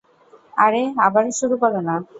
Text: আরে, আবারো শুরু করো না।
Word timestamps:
আরে, 0.57 0.83
আবারো 1.05 1.29
শুরু 1.39 1.55
করো 1.61 1.79
না। 1.81 1.95